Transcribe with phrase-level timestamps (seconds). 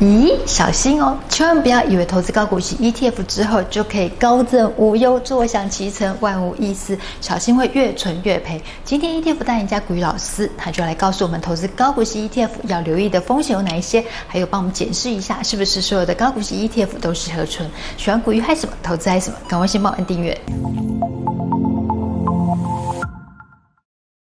[0.00, 1.14] 咦，小心哦！
[1.28, 8.58] 千万不要以为投资高股息 ETF 之后就可以高枕无忧、坐享其成、万无一失，小心会越存越赔。
[8.82, 17.70] 今天 ETF 大赢家股鱼老师他就来告诉我们，投资高股息 ETF 要留意的风险有哪一些，还有帮我们检视一下是不是所有的高股息 ETF 都适合存。
[17.98, 18.72] 喜欢股鱼嗨什么？
[18.82, 19.36] 投资嗨什么？
[19.46, 20.34] 赶快先帮我按订阅。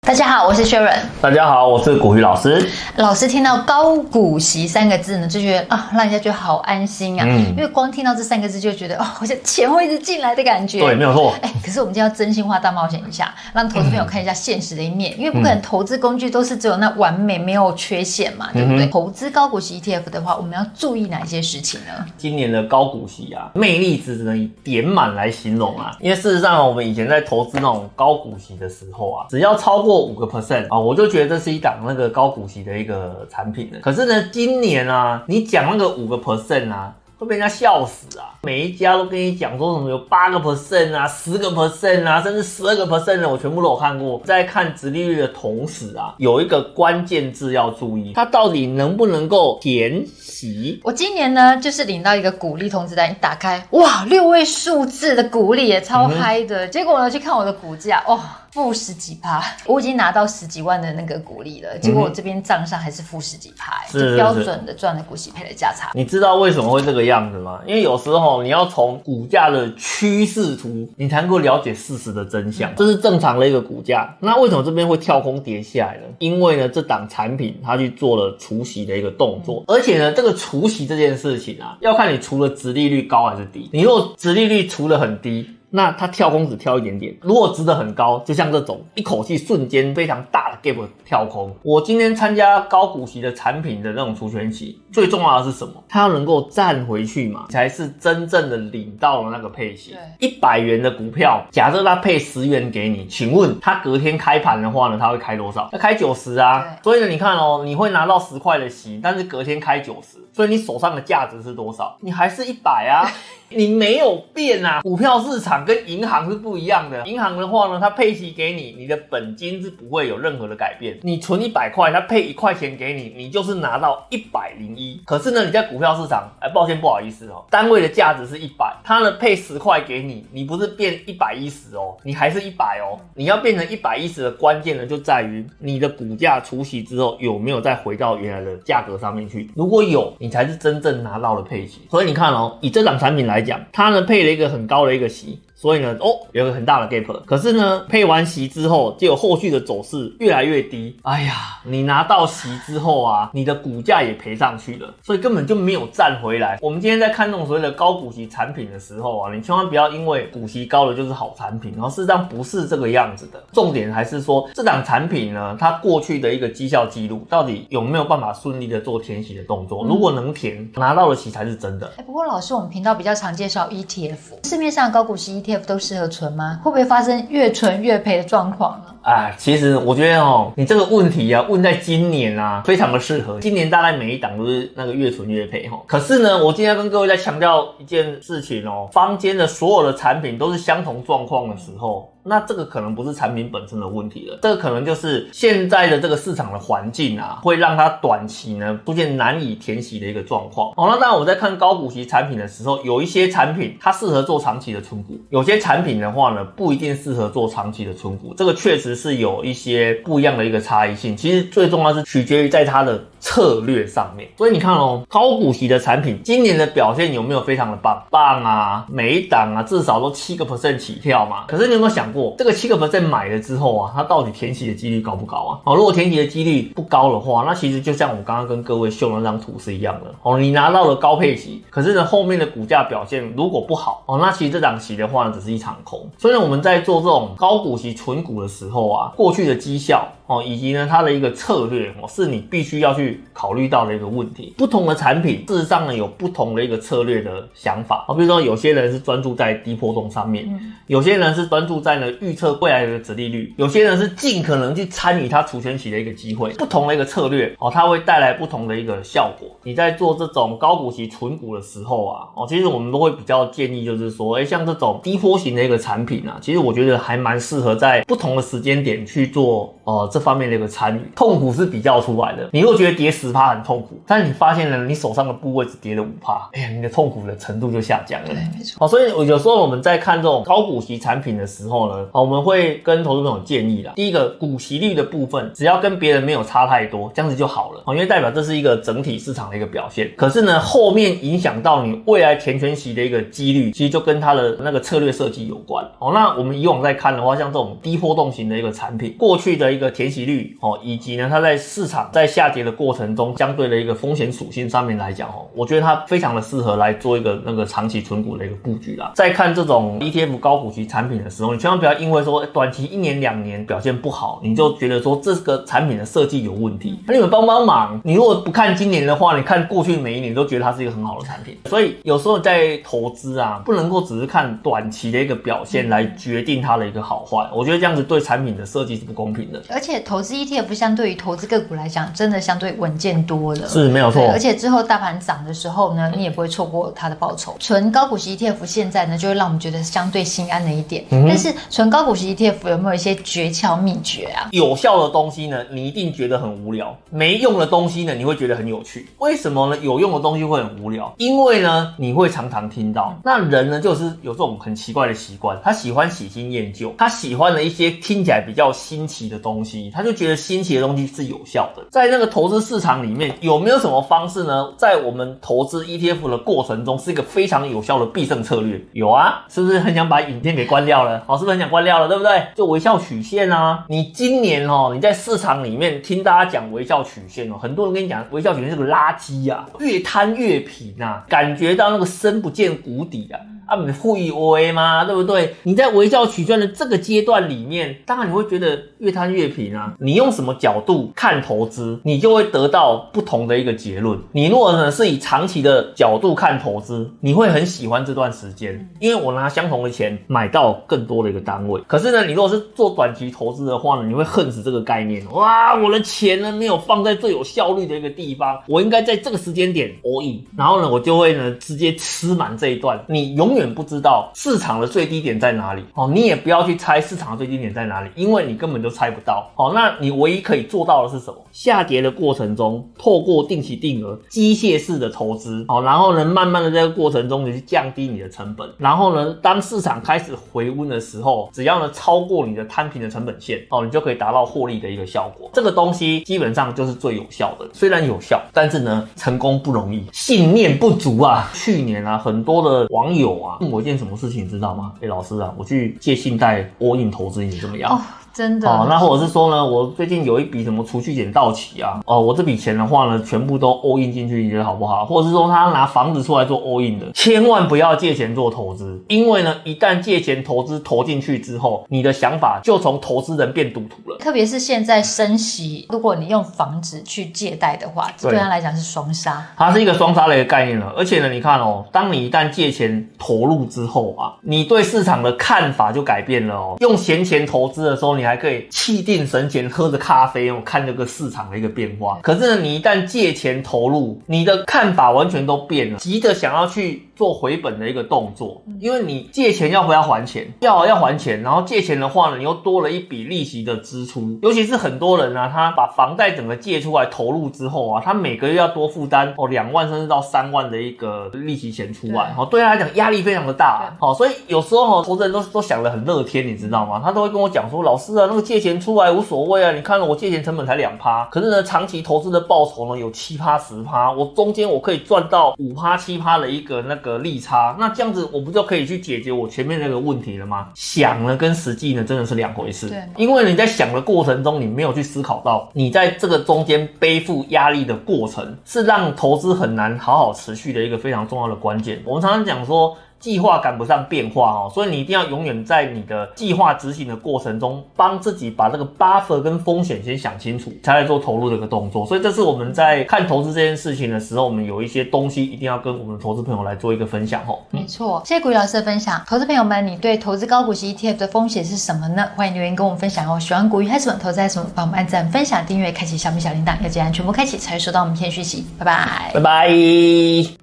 [0.05, 0.99] 大家好，我是 Sharon。
[1.21, 2.69] 大家好，我是古鱼老师。
[2.97, 7.25] 老师听到高股息三个字呢，就觉得啊，让人家觉得好安心啊。
[7.25, 7.51] 嗯。
[7.51, 10.81] 因为光听到这三个字，就觉得哦，好像钱会一直进来的感觉。
[10.81, 11.33] 对，没有错。
[11.41, 15.13] 哎，可是我们今天要真心话大冒险一下，让投资朋友看一下现实的一面。
[15.17, 18.85] 嗯、因为不可能投资工具都是只有那完美没有缺陷嘛，对不对？
[18.85, 22.05] 嗯、投资高股息 ETF 的话，我们要注意哪些事情呢？
[22.17, 25.95] 今年的高股息啊，魅力值只能以点满来形容啊。
[26.01, 33.79] 因为事实上，我们以前在投资那种高股息的时候啊，只要超过五个 percent 啊，我就觉得这是一档那个高股息的一个产品了。
[33.79, 36.93] 可是呢，今年啊，你讲那个五个 percent 啊。
[37.15, 38.35] 会被人家笑死啊！
[38.41, 44.21] 每一家都跟你讲说什么有八个 percent 啊，十个 percent 啊，甚至十二个 percent 的，我全部都有看过。
[44.25, 50.81] 在看殖利率的同时啊，有一个关键字要注意，它到底能不能够填息？
[50.83, 56.65] 我今年呢，就是领到一个股利通知单，一打开，哇，六位数字的股利也超嗨的。
[56.65, 58.19] 嗯、结果呢，去看我的股价，哦。
[58.53, 65.89] 负十几趴，我已经拿到十几万的那个股利了，结果我这边账上还是负十几趴，是标准的赚了股息赔了价差。
[65.95, 67.61] 你知道为什么会这个样子吗？
[67.65, 72.71] 因为有时候你要从股价的趋势图，你才能够了解事实的真相。
[72.75, 76.03] 这是正常的一个股价，那为什么这边会跳空跌下来呢？
[76.19, 83.67] 因为呢，这档产品它去做了除息的一个动作，而且呢，这个除息这件事情啊，要看你除了殖利率高还是低。
[83.73, 85.49] 你如果殖利率除的很低。
[85.75, 91.51] 那它跳空只跳一点点，如果值得很高，就像这种一口气瞬间非常大的 gap 跳空。
[91.63, 95.83] 我今天参加高股息的产品的那种除权息，最重要的是什么？
[95.89, 99.95] 它要能够站回去嘛，才是真正的领到了那个配息。
[100.19, 105.67] 一百元的股票，假设它配十元给你，请问它隔天开盘的话呢，它会开多少？
[105.71, 106.77] 要开九十啊。
[106.83, 111.97] 所以呢，你看哦，你会拿到十块的息，但是隔天开九十，所以你手上的价值是多少？
[112.01, 113.09] 你还是一百啊。
[113.55, 117.05] 你没有变啊，股票市场跟银行是不一样的。
[117.07, 120.97] 银行的话呢，它配息给你，你的本金是不会有任何的改变。
[121.01, 125.01] 你存一百块，它配一块钱给你，你就是拿到一百零一。
[125.05, 132.99] 可是呢，你在股票市场，哎，抱歉，不好意思哦，单位的价值是一百，它呢配十块给你，你不是变一百一十哦，你还是一百哦。
[133.15, 139.49] 你要变成一百一十的关键呢，就在于你的股价除息之后有没有再回到原来的价格上面去。
[139.55, 141.81] 如果有，你才是真正拿到了配息。
[141.89, 145.39] 所以你看哦，以这档产品来讲，它呢配了一个很高的一个席。
[145.63, 150.93] 所以呢，哦，有一个很大的 gap，可是呢，配完息之后，就有后续的走势越来越低。
[151.03, 156.59] 哎呀，你拿到息之后啊，你的股价也赔上去了，所以根本就没有站回来。
[156.61, 163.41] 我们今天在看这种所谓的高股息产品的时候啊，你千万不要因为股息高了就是好产品，然后事实上不是这个样子的。
[163.53, 169.85] 重点还是说，这档产品呢，它过去的一个绩效记录到底有没有办法顺利的做填息的动作？
[169.85, 171.89] 如果能填，拿到的息才是真的。
[171.95, 175.52] 哎，不过老师，我们频道比较常介绍 ETF，市面上高股息 ETF。
[175.59, 176.59] 都适合存吗？
[176.63, 178.93] 会不会发生越存越赔的状况呢？
[179.03, 183.39] 啊，其实我觉得哦，你这个问题啊，问在今年啊，非常的适合。
[183.39, 185.77] 今年大概每一档都是那个越存越赔哈。
[185.87, 192.12] 可是呢，我今天要跟各位再强调一件事情哦，坊间的所有的产品都是相同状况的时候。
[192.25, 200.73] 那这个可能不是产品本身的问题了，这个可能就是现在的这个市场的环境啊，会让它短期呢出现难以填息的一个状况。
[200.75, 211.17] 好哦，那当然我在看高股息产品的时候，有一些产品它适合做长期的存股，有些产品的话呢不一定适合做长期的存股，这个确实是有一些不一样的一个差异性。
[211.17, 214.29] 其实最重要是取决于在它的策略上面。
[214.37, 218.01] 所以你看哦，高股息的产品今年的表现有没有非常的棒？
[218.09, 221.43] 棒啊，每一档啊至少都七个 percent 起跳嘛。
[221.49, 222.12] 可是你有没有想？
[222.13, 225.59] 过这个七个 percent 买了之后啊，它到底填息的几率高不高啊？
[225.65, 230.39] 哦，如果填息的几率不高的话，那其实就像我刚刚跟各位秀那张图是一样的哦。
[230.39, 236.07] 你拿到了高配息，可是呢后面的股价表现如果不好哦，那其实这档息的话呢只是一场空。
[236.17, 244.53] 所以呢我们在做这种高股息存股的时候啊，过去的绩效哦，以及呢它的一个策略哦，是你必须要去考虑到的一个问题。
[244.57, 250.47] 不同的产品事实上呢有不同的一个策略的想法啊，比如说有些人是专注在低波动上面，
[250.87, 252.11] 有些人是专注在呢。
[252.23, 259.49] 预测未来的殖利率，有些人是尽可能去参与它除权期的一个机会，不同的一个策略哦，它会带来不同的一个效果。
[259.63, 272.47] 你在做这种高股息存股的时候啊，哦，其实我们都会比较建议，就是说，哎，像这种低波型的一个产品啊，其实我觉得还蛮适合在不同的时间点去做呃这方面的一个参与，痛苦是比较出来的。
[272.53, 278.27] 你如果觉得跌十趴很痛苦，但是你发现了你手上的部位只跌了五趴，哎呀，你的痛苦的程度就下降了。
[278.27, 278.77] 对，没错。
[278.79, 287.83] 好，所以有时候我们在看这种高股息产品的时候呢，我们会跟投资朋友建议啦，第一个股息率的部分，只要跟别人没有差太多，这样子就好了。
[287.87, 290.11] 因为代表这是一个整体市场的一个表现。
[290.15, 295.83] 可是呢，后面影响到你未来填全息的一个几率，其实就跟它的那个策略设计有关。
[295.99, 309.11] 哦，那我们以往在看的话，像这种低波动型的一个产品，过去的一个填息率哦，以及呢，它在市场在下跌的过程中，相对的一个风险属性上面来讲哦，我觉得它非常的适合来做一个那个长期存股的一个布局啦。
[309.15, 316.99] 在看这种 ETF 高股息产品的时候，你千万不要因为说短期一年两年表现不好，你就觉得说这个产品的设计有问题。
[317.07, 321.57] 那你们帮帮忙，你如果不看今年的话，你看过去每一年都觉得它是一个很好的产品。
[321.65, 327.49] 所以有时候在投资啊，不能够只是看短期的一个表现来决定它的一个好坏。
[327.53, 329.61] 我觉得这样子对产品的设计是不公平的。
[329.69, 333.67] 而且投资 ETF 相对于投资个股来讲，真的相对稳健多了。
[333.67, 334.27] 是没有错。
[334.29, 337.55] 而且之后大盘涨的时候呢，你也不会错过它的报酬。
[337.59, 341.03] 纯高股息 ETF 现在呢，就会让我们觉得相对心安了一点。
[341.09, 344.49] 嗯、但是纯高股息 ETF 有没有一些诀窍秘诀啊？
[344.51, 349.07] 有效的东西呢，你一定觉得很无聊；没用的东西呢，你会觉得很有趣。
[349.19, 349.77] 为什么呢？
[349.81, 353.17] 有用的东西会很无聊，因为呢，你会常常听到。
[353.23, 361.83] 那人呢，就是有这种很奇怪的习惯，他喜欢喜新厌旧，他喜欢的一些听起来比较新奇的东西，他就觉得新奇的东西是有效的。
[361.89, 364.73] 在那个投资市场里面，有没有什么方式呢？
[364.77, 368.79] 在我们投资 ETF 的过程中，是一个非常有效的必胜策略。
[368.93, 371.23] 有啊，是不是很想把影片给关掉了？
[371.27, 372.07] 好，是不是很想关掉了？
[372.07, 372.43] 对不对？
[372.55, 383.39] 就微笑曲线啊，你今年哦，你在市场里面听大家讲微笑曲线哦，很多人跟你讲微笑曲线是个垃圾啊，越贪越贫啊，感觉到那个深不见谷底啊。
[383.65, 385.05] 啊，你会以为吗？
[385.05, 385.55] 对不对？
[385.63, 389.93] 你在微笑曲线的这个阶段里面，当然你会觉得越贪越贫啊。
[389.99, 394.19] 你用什么角度看投资，你就会得到不同的一个结论。
[394.31, 401.81] 你如果呢是以长期的角度看投资，你会很喜欢这段时间，因为我拿相同的钱买到更多的一个单位。
[401.87, 405.25] 可是呢，你如果是做短期投资的话呢，你会恨死这个概念。
[405.31, 412.99] 哇，我的钱呢没有放在最有效率的一个地方，我应该在这个时间点 all in，然后呢，我就会呢直接吃满这一段。
[413.07, 419.71] 你永永远不知道市场的最低点在哪里哦，你也不要去猜市场的最低点在哪里，因为你根本就猜不到哦。
[419.75, 421.37] 那你唯一可以做到的是什么？
[421.51, 435.47] 下跌的过程中，透过定期定额、机械式的投资哦，然后呢，慢慢的在这个过程中，你去降低你的成本，然后呢，当市场开始回温的时候，只要呢超过你的摊平的成本线哦，你就可以达到获利的一个效果。
[435.53, 441.51] 这个东西基本上就是最有效的，虽然有效，但是呢，成功不容易，信念不足啊。
[441.53, 444.93] 去年啊，很多的网友问我一件什么事情，你知道吗？
[445.01, 448.01] 哎、老师啊，我去借信贷 all in 投资，你怎么样？
[448.33, 455.05] 真的哦，那或者是说呢，我最近有一笔什么储蓄险到期啊，哦，我这笔钱的话呢，全部都 all in 进去，你觉得好不好？
[455.05, 464.17] 或者是说他拿房子出来做 all in 的，千万不要借钱做投资，因为呢，一旦借钱投资投进去之后，你的想法就从投资人变赌徒了。
[464.17, 469.45] 特别是现在升息，如果你用房子去借贷的话，对他来讲是双杀。
[469.55, 476.75] 它是一个双杀的一个概念了，而且呢，你看哦，当你一旦借钱投入之后啊，你对市场的看法就改变了哦。
[476.79, 482.19] 用闲钱投资的时候，你还可以气定神闲，喝着咖啡我，看这个市场的一个变化。
[482.21, 490.51] 可是呢，你一旦借钱投入，你的看法完全都变了，急着想要去做回本的一个动作，因为你借钱要不要还钱？
[490.61, 494.39] 要要还钱，然后借钱的话呢，你又多了一笔利息的支出。
[494.41, 507.01] 尤其是很多人啊，他把房贷整个借出来投入之后啊，他每个月要多负担哦两万甚至到三万的一个利息钱出来，哦，对他来讲压力非常的大，哦，所以有时候哦，投资人都都想的很乐天，你知道吗？
[507.03, 509.71] 他都会跟我讲说，老师啊，那个借钱出出来无所谓啊！
[509.71, 520.67] 你看我借钱成本才两趴，可是呢，长期投资的报酬呢有七趴十趴，我中间我可以赚到五趴七趴的一个那个利差，那这样子我不就可以去解决我前面那个问题了吗？
[520.75, 522.87] 想呢跟实际呢真的是两回事。
[522.87, 531.99] 对，因为你在想的过程中，你没有去思考到，你在这个中间背负压力的过程，是让投资很难好好持续的一个非常重要的关键。
[532.05, 532.95] 我们常常讲说。
[533.23, 542.05] 计划赶不上变化哦，所以你一定要永远在你的计划执行的过程中，帮自己把这个 buffer 跟风险先想清楚，才来做投入这个动作。
[542.05, 547.57] 所以这是我们在看投资这件事情的时候，我们有一些东西一定要跟我们的投资朋友来做一个分享哦。
[547.69, 549.23] 没错，谢谢古雨老师的分享。
[549.25, 552.27] 投资朋友们，你对投资高股息 ETF 的风险是什么呢？
[552.35, 553.39] 欢迎留言跟我们分享哦。
[553.39, 558.65] 喜欢古雨还是什么投资还是什么，帮我们按赞、分享、订阅、开启小米小铃铛，要记得全部开启才会收到我们天讯息。
[558.77, 560.62] 拜拜，拜拜。